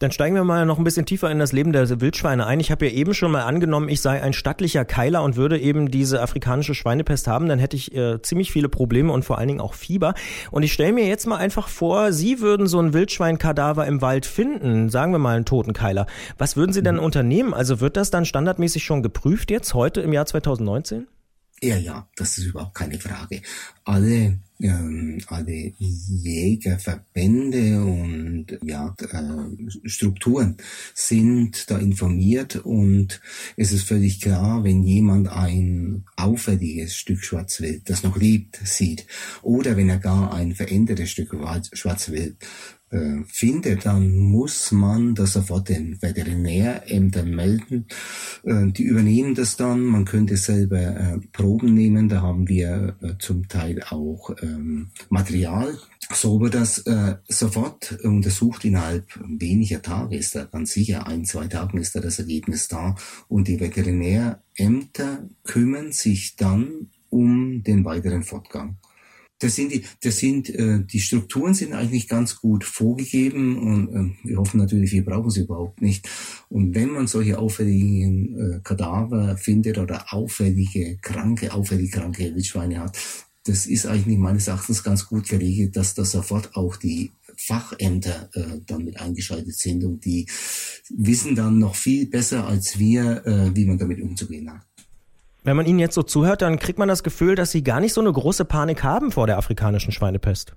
Dann 0.02 0.10
steigen 0.10 0.34
wir 0.34 0.42
mal 0.42 0.66
noch 0.66 0.78
ein 0.78 0.84
bisschen 0.84 1.06
tiefer 1.06 1.30
in 1.30 1.38
das 1.38 1.52
Leben 1.52 1.72
der 1.72 2.00
Wildschweine 2.00 2.44
ein. 2.44 2.58
Ich 2.58 2.72
habe 2.72 2.86
ja 2.86 2.92
eben 2.92 3.14
schon 3.14 3.30
mal 3.30 3.42
angenommen, 3.42 3.88
ich 3.88 4.00
sei 4.00 4.20
ein 4.20 4.32
stattlicher 4.32 4.84
Keiler 4.84 5.22
und 5.22 5.36
würde 5.36 5.60
eben 5.60 5.92
diese 5.92 6.20
afrikanische 6.20 6.74
Schweinepest 6.74 7.28
haben, 7.28 7.46
dann 7.46 7.60
hätte 7.60 7.76
ich 7.76 7.94
äh, 7.94 8.20
ziemlich 8.20 8.50
viele 8.50 8.68
Probleme 8.68 9.12
und 9.12 9.24
vor 9.24 9.38
allen 9.38 9.46
Dingen 9.46 9.60
auch 9.60 9.74
Fieber. 9.74 10.14
Und 10.50 10.64
ich 10.64 10.72
stelle 10.72 10.92
mir 10.92 11.06
jetzt 11.06 11.28
mal 11.28 11.36
einfach 11.36 11.68
vor, 11.68 12.12
Sie 12.12 12.40
würden 12.40 12.66
so 12.66 12.80
ein 12.80 12.94
Wildschweinkadaver 12.94 13.86
im 13.86 14.02
Wald 14.02 14.26
finden, 14.26 14.88
sagen 14.88 15.12
wir 15.12 15.20
mal 15.20 15.36
einen 15.36 15.44
toten 15.44 15.72
Keiler. 15.72 16.06
Was 16.36 16.56
würden 16.56 16.72
Sie 16.72 16.82
denn 16.82 16.96
mhm. 16.96 17.04
unternehmen? 17.04 17.54
Also 17.54 17.80
wird 17.80 17.96
das 17.96 18.10
dann 18.10 18.24
standardmäßig 18.24 18.82
schon 18.82 19.04
geprüft 19.04 19.52
jetzt, 19.52 19.72
heute 19.72 20.00
im 20.00 20.12
Jahr 20.12 20.26
2019? 20.26 21.06
Ja, 21.62 21.76
ja, 21.76 22.08
das 22.16 22.38
ist 22.38 22.46
überhaupt 22.46 22.74
keine 22.74 22.98
Frage. 22.98 23.40
Alle 23.84 24.38
ähm, 24.62 25.20
alle 25.26 25.72
Jägerverbände 25.78 27.84
und 27.84 28.46
ja, 28.62 28.94
äh, 29.00 29.88
Strukturen 29.88 30.56
sind 30.94 31.70
da 31.70 31.78
informiert 31.78 32.56
und 32.56 33.20
es 33.56 33.72
ist 33.72 33.88
völlig 33.88 34.20
klar, 34.20 34.64
wenn 34.64 34.82
jemand 34.82 35.28
ein 35.28 36.04
auffälliges 36.16 36.96
Stück 36.96 37.24
Schwarzwild, 37.24 37.88
das 37.90 38.02
noch 38.02 38.16
lebt, 38.16 38.60
sieht 38.64 39.06
oder 39.42 39.76
wenn 39.76 39.88
er 39.88 39.98
gar 39.98 40.32
ein 40.32 40.54
verändertes 40.54 41.10
Stück 41.10 41.34
Schwarzwild 41.72 42.36
äh, 42.92 43.24
findet, 43.26 43.86
dann 43.86 44.18
muss 44.18 44.70
man 44.70 45.14
das 45.14 45.32
sofort 45.32 45.70
den 45.70 46.00
Veterinärämtern 46.02 47.30
melden. 47.30 47.86
Äh, 48.44 48.70
die 48.70 48.82
übernehmen 48.82 49.34
das 49.34 49.56
dann. 49.56 49.80
Man 49.80 50.04
könnte 50.04 50.36
selber 50.36 50.78
äh, 50.78 51.18
Proben 51.32 51.72
nehmen. 51.72 52.10
Da 52.10 52.20
haben 52.20 52.48
wir 52.48 52.96
äh, 53.00 53.14
zum 53.18 53.48
Teil 53.48 53.82
auch 53.88 54.30
ähm, 54.42 54.90
Material. 55.08 55.78
So 56.12 56.40
wird 56.42 56.54
das 56.54 56.84
sofort 57.28 57.98
untersucht 58.02 58.66
innerhalb 58.66 59.06
weniger 59.24 59.80
Tage 59.80 60.16
ist 60.16 60.34
da 60.34 60.44
ganz 60.44 60.72
sicher, 60.72 61.06
ein, 61.06 61.24
zwei 61.24 61.46
Tagen 61.46 61.78
ist 61.78 61.94
da 61.94 62.00
das 62.00 62.18
Ergebnis 62.18 62.68
da 62.68 62.96
und 63.28 63.48
die 63.48 63.60
Veterinärämter 63.60 65.26
kümmern 65.44 65.92
sich 65.92 66.36
dann 66.36 66.90
um 67.08 67.62
den 67.62 67.86
weiteren 67.86 68.24
Fortgang 68.24 68.76
das 69.42 69.56
sind 69.56 69.72
die, 69.72 69.84
das 70.02 70.18
sind 70.18 70.50
äh, 70.50 70.84
die 70.84 71.00
Strukturen 71.00 71.54
sind 71.54 71.72
eigentlich 71.72 72.06
ganz 72.08 72.36
gut 72.36 72.64
vorgegeben 72.64 73.58
und 73.58 73.88
äh, 73.88 74.28
wir 74.28 74.36
hoffen 74.36 74.58
natürlich, 74.58 74.92
wir 74.92 75.04
brauchen 75.04 75.30
sie 75.30 75.40
überhaupt 75.40 75.82
nicht. 75.82 76.08
Und 76.48 76.74
wenn 76.74 76.90
man 76.90 77.08
solche 77.08 77.38
auffälligen 77.38 78.38
äh, 78.38 78.60
Kadaver 78.62 79.36
findet 79.36 79.78
oder 79.78 80.12
auffällige 80.12 80.98
kranke, 81.02 81.52
auffällig 81.52 81.90
kranke 81.90 82.34
Wildschweine 82.34 82.78
hat, 82.78 82.96
das 83.44 83.66
ist 83.66 83.86
eigentlich 83.86 84.18
meines 84.18 84.46
Erachtens 84.46 84.84
ganz 84.84 85.06
gut 85.06 85.28
geregelt, 85.28 85.76
dass 85.76 85.94
da 85.94 86.04
sofort 86.04 86.54
auch 86.54 86.76
die 86.76 87.10
Fachämter 87.36 88.30
äh, 88.34 88.60
dann 88.66 88.84
mit 88.84 89.00
eingeschaltet 89.00 89.56
sind 89.56 89.82
und 89.82 90.04
die 90.04 90.26
wissen 90.90 91.34
dann 91.34 91.58
noch 91.58 91.74
viel 91.74 92.06
besser 92.06 92.46
als 92.46 92.78
wir, 92.78 93.26
äh, 93.26 93.56
wie 93.56 93.64
man 93.64 93.78
damit 93.78 94.00
umzugehen 94.00 94.52
hat. 94.52 94.62
Wenn 95.44 95.56
man 95.56 95.66
Ihnen 95.66 95.80
jetzt 95.80 95.94
so 95.94 96.04
zuhört, 96.04 96.42
dann 96.42 96.58
kriegt 96.58 96.78
man 96.78 96.88
das 96.88 97.02
Gefühl, 97.02 97.34
dass 97.34 97.50
Sie 97.50 97.64
gar 97.64 97.80
nicht 97.80 97.94
so 97.94 98.00
eine 98.00 98.12
große 98.12 98.44
Panik 98.44 98.84
haben 98.84 99.10
vor 99.10 99.26
der 99.26 99.38
afrikanischen 99.38 99.90
Schweinepest. 99.90 100.54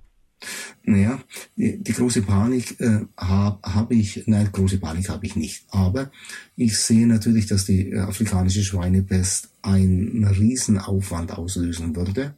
Naja, 0.84 1.20
die, 1.56 1.82
die 1.82 1.94
große 1.94 2.22
Panik 2.22 2.80
äh, 2.80 3.02
habe 3.18 3.60
hab 3.64 3.92
ich, 3.92 4.24
nein, 4.28 4.50
große 4.52 4.78
Panik 4.78 5.10
habe 5.10 5.26
ich 5.26 5.36
nicht. 5.36 5.66
Aber 5.70 6.12
ich 6.56 6.78
sehe 6.78 7.08
natürlich, 7.08 7.48
dass 7.48 7.66
die 7.66 7.96
afrikanische 7.96 8.64
Schweinepest 8.64 9.50
einen 9.64 10.24
Riesenaufwand 10.24 11.32
auslösen 11.32 11.96
würde, 11.96 12.36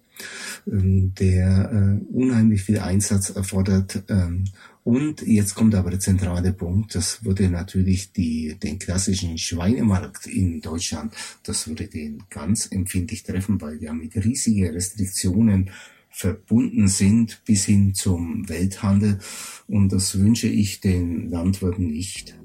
ähm, 0.66 1.14
der 1.20 1.72
äh, 1.72 2.14
unheimlich 2.14 2.64
viel 2.64 2.80
Einsatz 2.80 3.32
erfordert, 3.32 4.04
ähm, 4.08 4.46
und 4.88 5.22
jetzt 5.24 5.54
kommt 5.54 5.76
aber 5.76 5.90
der 5.90 6.00
zentrale 6.00 6.54
Punkt, 6.54 6.96
das 6.96 7.26
würde 7.26 7.50
natürlich 7.50 8.14
die, 8.14 8.56
den 8.58 8.80
klassischen 8.80 9.38
Schweinemarkt 9.38 10.28
in 10.28 10.62
Deutschland, 10.62 11.14
das 11.44 11.68
würde 11.68 11.88
den 11.88 12.24
ganz 12.30 12.72
empfindlich 12.72 13.24
treffen, 13.24 13.60
weil 13.60 13.82
wir 13.82 13.92
mit 13.92 14.16
riesigen 14.16 14.70
Restriktionen 14.70 15.72
verbunden 16.18 16.88
sind 16.88 17.44
bis 17.46 17.66
hin 17.66 17.94
zum 17.94 18.50
Welthandel. 18.50 19.20
Und 19.68 19.94
das 19.94 20.18
wünsche 20.20 20.48
ich 20.48 20.80
den 20.80 21.30
Landwirten 21.30 21.88
nicht. 21.88 22.36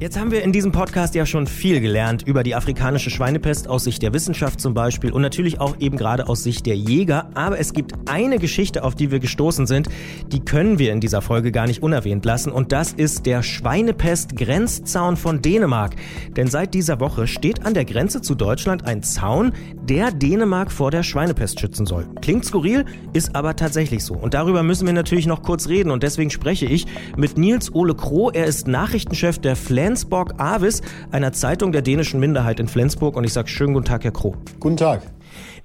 Jetzt 0.00 0.16
haben 0.16 0.30
wir 0.30 0.44
in 0.44 0.52
diesem 0.52 0.70
Podcast 0.70 1.16
ja 1.16 1.26
schon 1.26 1.48
viel 1.48 1.80
gelernt 1.80 2.22
über 2.22 2.44
die 2.44 2.54
afrikanische 2.54 3.10
Schweinepest 3.10 3.66
aus 3.66 3.82
Sicht 3.82 4.00
der 4.00 4.12
Wissenschaft 4.12 4.60
zum 4.60 4.72
Beispiel 4.72 5.10
und 5.10 5.22
natürlich 5.22 5.58
auch 5.58 5.80
eben 5.80 5.96
gerade 5.96 6.28
aus 6.28 6.44
Sicht 6.44 6.66
der 6.66 6.76
Jäger. 6.76 7.30
Aber 7.34 7.58
es 7.58 7.72
gibt 7.72 8.08
eine 8.08 8.38
Geschichte, 8.38 8.84
auf 8.84 8.94
die 8.94 9.10
wir 9.10 9.18
gestoßen 9.18 9.66
sind, 9.66 9.88
die 10.28 10.38
können 10.38 10.78
wir 10.78 10.92
in 10.92 11.00
dieser 11.00 11.20
Folge 11.20 11.50
gar 11.50 11.66
nicht 11.66 11.82
unerwähnt 11.82 12.24
lassen 12.24 12.52
und 12.52 12.70
das 12.70 12.92
ist 12.92 13.26
der 13.26 13.42
Schweinepest-Grenzzaun 13.42 15.16
von 15.16 15.42
Dänemark. 15.42 15.96
Denn 16.36 16.46
seit 16.46 16.74
dieser 16.74 17.00
Woche 17.00 17.26
steht 17.26 17.66
an 17.66 17.74
der 17.74 17.84
Grenze 17.84 18.22
zu 18.22 18.36
Deutschland 18.36 18.86
ein 18.86 19.02
Zaun, 19.02 19.50
der 19.82 20.12
Dänemark 20.12 20.70
vor 20.70 20.92
der 20.92 21.02
Schweinepest 21.02 21.58
schützen 21.58 21.86
soll. 21.86 22.06
Klingt 22.22 22.44
skurril, 22.44 22.84
ist 23.14 23.34
aber 23.34 23.56
tatsächlich 23.56 24.04
so. 24.04 24.14
Und 24.14 24.34
darüber 24.34 24.62
müssen 24.62 24.86
wir 24.86 24.92
natürlich 24.92 25.26
noch 25.26 25.42
kurz 25.42 25.66
reden 25.66 25.90
und 25.90 26.04
deswegen 26.04 26.30
spreche 26.30 26.66
ich 26.66 26.86
mit 27.16 27.36
Nils 27.36 27.74
Ole 27.74 27.96
Kroh. 27.96 28.30
Er 28.30 28.44
ist 28.44 28.68
Nachrichtenchef 28.68 29.40
der 29.40 29.56
Flair 29.56 29.87
Flensborg 29.88 30.34
Avis, 30.36 30.82
einer 31.12 31.32
Zeitung 31.32 31.72
der 31.72 31.80
dänischen 31.80 32.20
Minderheit 32.20 32.60
in 32.60 32.68
Flensburg. 32.68 33.16
Und 33.16 33.24
ich 33.24 33.32
sage 33.32 33.48
schönen 33.48 33.72
guten 33.72 33.86
Tag, 33.86 34.04
Herr 34.04 34.10
Kroh. 34.10 34.34
Guten 34.60 34.76
Tag. 34.76 35.00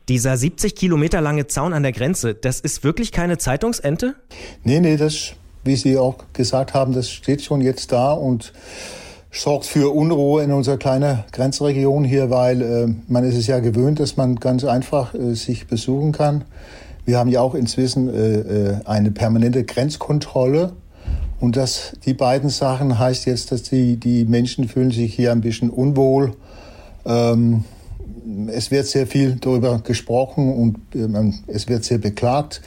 Dieser 0.07 0.37
70 0.37 0.75
Kilometer 0.75 1.19
lange 1.19 1.47
Zaun 1.47 1.73
an 1.73 1.83
der 1.83 1.91
Grenze, 1.91 2.33
das 2.33 2.61
ist 2.61 2.85
wirklich 2.85 3.11
keine 3.11 3.37
Zeitungsente? 3.37 4.15
Nee, 4.63 4.79
nee, 4.79 4.95
das, 4.95 5.33
wie 5.65 5.75
Sie 5.75 5.97
auch 5.97 6.15
gesagt 6.31 6.73
haben, 6.73 6.93
das 6.93 7.09
steht 7.09 7.41
schon 7.41 7.59
jetzt 7.59 7.91
da 7.91 8.13
und 8.13 8.53
sorgt 9.29 9.65
für 9.65 9.93
Unruhe 9.93 10.41
in 10.41 10.53
unserer 10.53 10.77
kleinen 10.77 11.25
Grenzregion 11.33 12.05
hier, 12.05 12.29
weil 12.29 12.61
äh, 12.61 12.87
man 13.09 13.25
ist 13.25 13.35
es 13.35 13.47
ja 13.47 13.59
gewöhnt, 13.59 13.99
dass 13.99 14.15
man 14.15 14.37
ganz 14.37 14.63
einfach 14.63 15.13
äh, 15.13 15.33
sich 15.33 15.67
besuchen 15.67 16.13
kann. 16.13 16.45
Wir 17.03 17.17
haben 17.17 17.29
ja 17.29 17.41
auch 17.41 17.55
inzwischen 17.55 18.07
äh, 18.07 18.37
äh 18.37 18.75
eine 18.85 19.11
permanente 19.11 19.65
Grenzkontrolle 19.65 20.71
und 21.43 21.57
das, 21.57 21.91
die 22.05 22.13
beiden 22.13 22.49
Sachen 22.49 22.97
heißt 22.97 23.25
jetzt, 23.25 23.51
dass 23.51 23.63
die, 23.63 23.97
die 23.97 24.23
Menschen 24.23 24.69
fühlen 24.69 24.91
sich 24.91 25.13
hier 25.13 25.33
ein 25.33 25.41
bisschen 25.41 25.69
unwohl. 25.69 26.37
Ähm, 27.05 27.65
es 28.47 28.71
wird 28.71 28.85
sehr 28.85 29.07
viel 29.07 29.35
darüber 29.41 29.79
gesprochen 29.79 30.53
und 30.53 30.77
ähm, 30.95 31.33
es 31.47 31.67
wird 31.67 31.83
sehr 31.83 31.97
beklagt. 31.97 32.61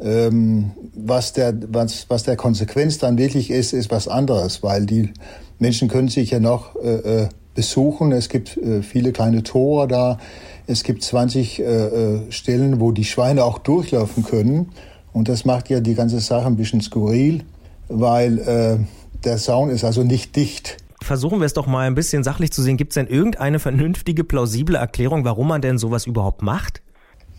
Ähm, 0.00 0.72
was, 0.92 1.32
der, 1.32 1.54
was, 1.72 2.10
was 2.10 2.24
der 2.24 2.36
Konsequenz 2.36 2.98
dann 2.98 3.16
wirklich 3.16 3.50
ist, 3.50 3.72
ist 3.72 3.90
was 3.90 4.06
anderes, 4.06 4.62
weil 4.62 4.84
die 4.84 5.14
Menschen 5.58 5.88
können 5.88 6.08
sich 6.08 6.30
ja 6.30 6.40
noch 6.40 6.76
äh, 6.76 7.22
äh 7.22 7.28
besuchen. 7.54 8.12
Es 8.12 8.28
gibt 8.28 8.58
äh, 8.58 8.82
viele 8.82 9.12
kleine 9.12 9.44
Tore 9.44 9.88
da. 9.88 10.18
Es 10.66 10.84
gibt 10.84 11.02
20 11.02 11.58
äh, 11.58 11.62
äh, 11.62 12.20
Stellen, 12.30 12.80
wo 12.80 12.92
die 12.92 13.04
Schweine 13.04 13.44
auch 13.44 13.58
durchlaufen 13.58 14.24
können. 14.24 14.72
Und 15.14 15.30
das 15.30 15.46
macht 15.46 15.70
ja 15.70 15.80
die 15.80 15.94
ganze 15.94 16.20
Sache 16.20 16.46
ein 16.46 16.56
bisschen 16.56 16.82
skurril 16.82 17.44
weil 17.90 18.38
äh, 18.38 18.78
der 19.24 19.36
Zaun 19.36 19.70
ist 19.70 19.84
also 19.84 20.02
nicht 20.02 20.36
dicht. 20.36 20.78
Versuchen 21.02 21.40
wir 21.40 21.46
es 21.46 21.54
doch 21.54 21.66
mal 21.66 21.86
ein 21.86 21.94
bisschen 21.94 22.24
sachlich 22.24 22.52
zu 22.52 22.62
sehen. 22.62 22.76
Gibt 22.76 22.92
es 22.92 22.94
denn 22.94 23.06
irgendeine 23.06 23.58
vernünftige, 23.58 24.24
plausible 24.24 24.76
Erklärung, 24.76 25.24
warum 25.24 25.48
man 25.48 25.60
denn 25.60 25.78
sowas 25.78 26.06
überhaupt 26.06 26.42
macht? 26.42 26.82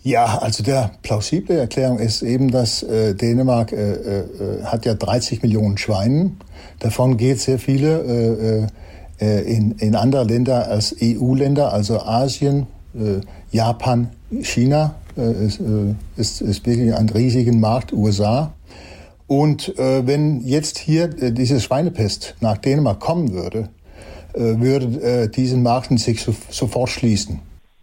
Ja, 0.04 0.40
also 0.40 0.64
der 0.64 0.92
plausible 1.04 1.60
Erklärung 1.60 2.00
ist 2.00 2.24
eben, 2.24 2.50
dass 2.50 2.82
äh, 2.82 3.14
Dänemark 3.14 3.72
äh, 3.72 3.94
äh, 3.94 4.64
hat 4.64 4.86
ja 4.86 4.96
30 4.96 5.44
Millionen 5.44 5.78
Schweinen. 5.78 6.38
Davon 6.80 7.18
geht 7.18 7.40
sehr 7.40 7.60
viele 7.60 8.68
äh, 9.20 9.26
äh, 9.26 9.42
in, 9.42 9.74
in 9.74 9.96
andere 9.96 10.24
Länder 10.24 10.68
als 10.68 10.96
EU-Länder, 11.00 11.72
also 11.72 12.00
Asien, 12.00 12.66
äh, 12.96 13.22
Japan, 13.52 14.10
China 14.42 14.96
äh, 15.16 15.46
ist, 15.46 15.60
äh, 15.60 15.94
ist, 16.18 16.42
ist 16.42 16.66
wirklich 16.66 16.96
ein 16.96 17.10
riesigen 17.10 17.60
Markt, 17.60 17.94
USA. 17.94 18.54
Und 19.32 19.80
äh, 19.80 20.06
wenn 20.06 20.42
jetzt 20.42 20.78
hier 20.78 21.06
äh, 21.24 21.32
diese 21.32 21.62
Schweinepest 21.62 22.36
nach 22.42 22.58
Dänemark 22.58 23.00
kommen 23.00 23.32
würde, 23.32 23.70
äh, 24.34 24.60
würde 24.60 25.02
äh, 25.02 25.30
diesen 25.30 25.64
Markt 25.64 25.98
sich 26.00 26.22
so, 26.22 26.36
sofort 26.50 26.90
schließen. 26.90 27.40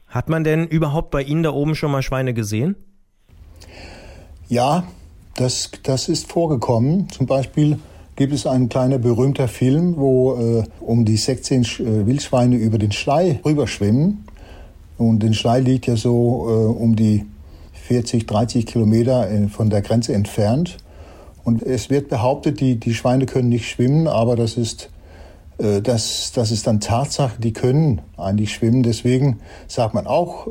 Hat 0.09 0.29
man 0.29 0.45
denn 0.45 0.67
überhaupt 0.67 1.11
bei 1.11 1.23
Ihnen 1.23 1.43
da 1.43 1.55
oben 1.55 1.75
schon 1.75 1.91
mal 1.91 2.03
Schweine 2.03 2.35
gesehen? 2.35 2.77
Ja, 4.51 4.85
das, 5.37 5.71
das 5.85 6.11
ist 6.11 6.31
vorgekommen. 6.31 7.09
Zum 7.09 7.25
Beispiel 7.25 7.79
gibt 8.17 8.35
es 8.35 8.47
einen 8.47 8.69
kleinen 8.69 9.01
berühmter 9.01 9.49
Film, 9.49 9.97
wo 9.97 10.35
äh, 10.35 10.65
um 10.81 11.07
die 11.07 11.17
16 11.17 11.63
äh, 11.63 12.07
Wildschweine 12.07 12.57
über 12.57 12.77
den 12.77 12.93
Schlei 12.93 13.41
rüberschwimmen. 13.43 14.27
Und 14.99 15.23
den 15.23 15.33
Schlei 15.33 15.61
liegt 15.61 15.87
ja 15.87 15.97
so 15.97 16.47
äh, 16.47 16.79
um 16.79 16.95
die 16.95 17.25
40, 17.87 18.27
30 18.27 18.67
Kilometer 18.67 19.31
äh, 19.31 19.49
von 19.49 19.71
der 19.71 19.81
Grenze 19.81 20.13
entfernt. 20.13 20.77
Und 21.49 21.63
es 21.63 21.89
wird 21.89 22.11
behauptet, 22.11 22.61
die, 22.61 22.77
die 22.77 22.93
Schweine 22.93 23.25
können 23.25 23.49
nicht 23.49 23.71
schwimmen, 23.71 24.07
aber 24.07 24.37
das 24.37 24.59
ist, 24.59 24.91
äh, 25.57 25.81
das, 25.81 26.31
das 26.35 26.51
ist 26.51 26.67
dann 26.67 26.79
Tatsache, 26.79 27.41
die 27.41 27.55
können 27.55 28.03
eigentlich 28.19 28.53
schwimmen. 28.53 28.83
Deswegen 28.83 29.41
sagt 29.67 29.95
man 29.95 30.07
auch, 30.07 30.47
äh, 30.47 30.51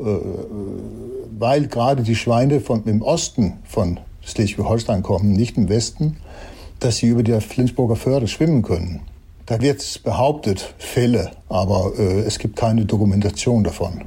weil 1.38 1.68
gerade 1.68 2.02
die 2.02 2.16
Schweine 2.16 2.58
von, 2.58 2.82
im 2.82 3.02
Osten 3.02 3.58
von 3.62 4.00
Schleswig-Holstein 4.22 5.04
kommen, 5.04 5.34
nicht 5.34 5.56
im 5.56 5.68
Westen, 5.68 6.16
dass 6.80 6.96
sie 6.96 7.06
über 7.06 7.22
die 7.22 7.40
Flensburger 7.40 7.94
Förde 7.94 8.26
schwimmen 8.26 8.62
können. 8.62 9.02
Da 9.46 9.60
wird 9.60 10.02
behauptet, 10.02 10.74
Fälle, 10.78 11.30
aber 11.48 11.92
äh, 11.96 12.22
es 12.22 12.40
gibt 12.40 12.56
keine 12.56 12.86
Dokumentation 12.86 13.62
davon. 13.62 14.02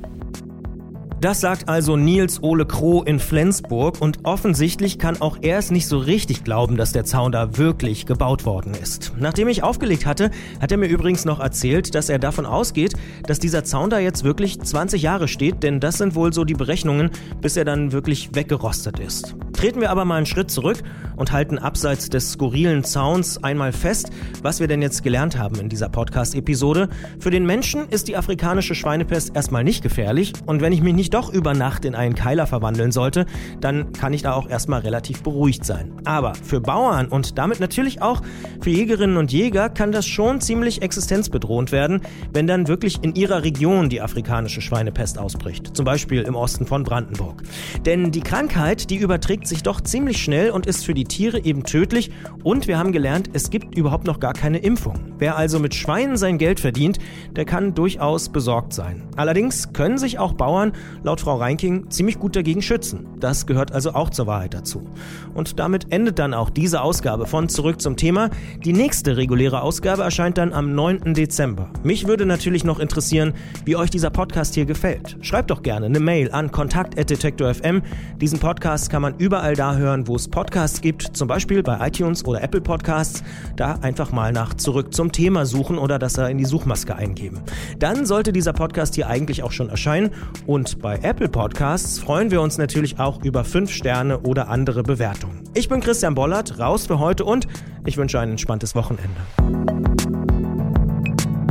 Das 1.21 1.39
sagt 1.39 1.69
also 1.69 1.97
Nils 1.97 2.41
Ole 2.41 2.65
Kroh 2.65 3.03
in 3.03 3.19
Flensburg 3.19 4.01
und 4.01 4.25
offensichtlich 4.25 4.97
kann 4.97 5.21
auch 5.21 5.37
er 5.43 5.59
es 5.59 5.69
nicht 5.69 5.87
so 5.87 5.99
richtig 5.99 6.43
glauben, 6.43 6.77
dass 6.77 6.93
der 6.93 7.05
Zaun 7.05 7.31
da 7.31 7.59
wirklich 7.59 8.07
gebaut 8.07 8.43
worden 8.43 8.73
ist. 8.73 9.13
Nachdem 9.19 9.47
ich 9.47 9.61
aufgelegt 9.61 10.07
hatte, 10.07 10.31
hat 10.59 10.71
er 10.71 10.79
mir 10.79 10.87
übrigens 10.87 11.23
noch 11.23 11.39
erzählt, 11.39 11.93
dass 11.93 12.09
er 12.09 12.17
davon 12.17 12.47
ausgeht, 12.47 12.95
dass 13.27 13.37
dieser 13.37 13.63
Zaun 13.63 13.91
da 13.91 13.99
jetzt 13.99 14.23
wirklich 14.23 14.59
20 14.59 15.03
Jahre 15.03 15.27
steht, 15.27 15.61
denn 15.61 15.79
das 15.79 15.99
sind 15.99 16.15
wohl 16.15 16.33
so 16.33 16.43
die 16.43 16.55
Berechnungen, 16.55 17.11
bis 17.39 17.55
er 17.55 17.65
dann 17.65 17.91
wirklich 17.91 18.33
weggerostet 18.33 18.97
ist. 18.99 19.35
Treten 19.61 19.79
wir 19.79 19.91
aber 19.91 20.05
mal 20.05 20.15
einen 20.15 20.25
Schritt 20.25 20.49
zurück 20.49 20.81
und 21.17 21.31
halten 21.31 21.59
abseits 21.59 22.09
des 22.09 22.31
skurrilen 22.31 22.83
Zauns 22.83 23.43
einmal 23.43 23.73
fest, 23.73 24.09
was 24.41 24.59
wir 24.59 24.67
denn 24.67 24.81
jetzt 24.81 25.03
gelernt 25.03 25.37
haben 25.37 25.59
in 25.59 25.69
dieser 25.69 25.87
Podcast-Episode. 25.87 26.89
Für 27.19 27.29
den 27.29 27.45
Menschen 27.45 27.87
ist 27.89 28.07
die 28.07 28.17
afrikanische 28.17 28.73
Schweinepest 28.73 29.35
erstmal 29.35 29.63
nicht 29.63 29.83
gefährlich 29.83 30.33
und 30.47 30.61
wenn 30.61 30.73
ich 30.73 30.81
mich 30.81 30.95
nicht 30.95 31.13
doch 31.13 31.31
über 31.31 31.53
Nacht 31.53 31.85
in 31.85 31.93
einen 31.93 32.15
Keiler 32.15 32.47
verwandeln 32.47 32.91
sollte, 32.91 33.27
dann 33.59 33.93
kann 33.93 34.13
ich 34.13 34.23
da 34.23 34.33
auch 34.33 34.49
erstmal 34.49 34.79
relativ 34.79 35.21
beruhigt 35.21 35.63
sein. 35.63 35.91
Aber 36.05 36.33
für 36.33 36.59
Bauern 36.59 37.09
und 37.09 37.37
damit 37.37 37.59
natürlich 37.59 38.01
auch 38.01 38.23
für 38.61 38.71
Jägerinnen 38.71 39.17
und 39.17 39.31
Jäger 39.31 39.69
kann 39.69 39.91
das 39.91 40.07
schon 40.07 40.41
ziemlich 40.41 40.81
existenzbedrohend 40.81 41.71
werden, 41.71 42.01
wenn 42.33 42.47
dann 42.47 42.67
wirklich 42.67 43.03
in 43.03 43.13
ihrer 43.13 43.43
Region 43.43 43.89
die 43.89 44.01
afrikanische 44.01 44.61
Schweinepest 44.61 45.19
ausbricht. 45.19 45.77
Zum 45.77 45.85
Beispiel 45.85 46.23
im 46.23 46.33
Osten 46.33 46.65
von 46.65 46.81
Brandenburg. 46.83 47.43
Denn 47.85 48.11
die 48.11 48.21
Krankheit, 48.21 48.89
die 48.89 48.97
überträgt 48.97 49.50
sich 49.51 49.63
doch 49.63 49.81
ziemlich 49.81 50.17
schnell 50.17 50.49
und 50.49 50.65
ist 50.65 50.85
für 50.85 50.93
die 50.93 51.03
Tiere 51.03 51.43
eben 51.43 51.63
tödlich. 51.63 52.09
Und 52.43 52.67
wir 52.67 52.79
haben 52.79 52.91
gelernt, 52.91 53.29
es 53.33 53.49
gibt 53.49 53.77
überhaupt 53.77 54.07
noch 54.07 54.19
gar 54.19 54.33
keine 54.33 54.57
Impfung. 54.57 54.95
Wer 55.19 55.35
also 55.35 55.59
mit 55.59 55.75
Schweinen 55.75 56.17
sein 56.17 56.37
Geld 56.39 56.59
verdient, 56.59 56.97
der 57.35 57.45
kann 57.45 57.75
durchaus 57.75 58.29
besorgt 58.29 58.73
sein. 58.73 59.03
Allerdings 59.17 59.73
können 59.73 59.97
sich 59.97 60.17
auch 60.17 60.33
Bauern, 60.33 60.71
laut 61.03 61.21
Frau 61.21 61.35
Reinking, 61.35 61.91
ziemlich 61.91 62.17
gut 62.17 62.35
dagegen 62.35 62.61
schützen. 62.61 63.07
Das 63.19 63.45
gehört 63.45 63.71
also 63.71 63.93
auch 63.93 64.09
zur 64.09 64.25
Wahrheit 64.25 64.53
dazu. 64.53 64.87
Und 65.33 65.59
damit 65.59 65.91
endet 65.91 66.17
dann 66.17 66.33
auch 66.33 66.49
diese 66.49 66.81
Ausgabe 66.81 67.27
von 67.27 67.49
Zurück 67.49 67.81
zum 67.81 67.97
Thema. 67.97 68.29
Die 68.63 68.73
nächste 68.73 69.17
reguläre 69.17 69.61
Ausgabe 69.61 70.03
erscheint 70.03 70.37
dann 70.37 70.53
am 70.53 70.73
9. 70.73 71.13
Dezember. 71.13 71.69
Mich 71.83 72.07
würde 72.07 72.25
natürlich 72.25 72.63
noch 72.63 72.79
interessieren, 72.79 73.33
wie 73.65 73.75
euch 73.75 73.89
dieser 73.89 74.09
Podcast 74.09 74.55
hier 74.55 74.65
gefällt. 74.65 75.17
Schreibt 75.21 75.51
doch 75.51 75.61
gerne 75.61 75.87
eine 75.87 75.99
Mail 75.99 76.31
an 76.31 76.51
kontakt.detektor.fm. 76.51 77.81
Diesen 78.21 78.39
Podcast 78.39 78.89
kann 78.89 79.01
man 79.01 79.15
überall 79.17 79.40
überall 79.41 79.55
da 79.55 79.75
hören, 79.75 80.07
wo 80.07 80.15
es 80.15 80.27
Podcasts 80.27 80.81
gibt, 80.81 81.17
zum 81.17 81.27
Beispiel 81.27 81.63
bei 81.63 81.87
iTunes 81.87 82.23
oder 82.25 82.43
Apple 82.43 82.61
Podcasts. 82.61 83.23
Da 83.55 83.79
einfach 83.81 84.11
mal 84.11 84.31
nach 84.31 84.53
zurück 84.53 84.93
zum 84.93 85.11
Thema 85.11 85.47
suchen 85.47 85.79
oder 85.79 85.97
das 85.97 86.13
da 86.13 86.27
in 86.27 86.37
die 86.37 86.45
Suchmaske 86.45 86.95
eingeben. 86.95 87.41
Dann 87.79 88.05
sollte 88.05 88.33
dieser 88.33 88.53
Podcast 88.53 88.93
hier 88.93 89.07
eigentlich 89.07 89.41
auch 89.41 89.51
schon 89.51 89.69
erscheinen. 89.69 90.11
Und 90.45 90.79
bei 90.79 90.99
Apple 91.01 91.27
Podcasts 91.27 91.97
freuen 91.97 92.29
wir 92.29 92.39
uns 92.39 92.59
natürlich 92.59 92.99
auch 92.99 93.23
über 93.23 93.43
5 93.43 93.71
Sterne 93.71 94.19
oder 94.19 94.47
andere 94.47 94.83
Bewertungen. 94.83 95.39
Ich 95.55 95.67
bin 95.67 95.79
Christian 95.79 96.13
Bollert, 96.13 96.59
raus 96.59 96.85
für 96.85 96.99
heute 96.99 97.25
und 97.25 97.47
ich 97.87 97.97
wünsche 97.97 98.19
ein 98.19 98.29
entspanntes 98.29 98.75
Wochenende. 98.75 99.09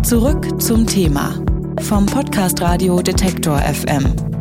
Zurück 0.04 0.62
zum 0.62 0.86
Thema 0.86 1.34
vom 1.80 2.06
Podcast 2.06 2.60
Radio 2.60 3.02
Detektor 3.02 3.58
FM. 3.58 4.39